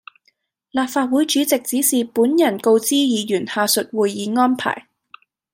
[0.71, 4.87] 立法會主席指示本人告知議員下述會議安排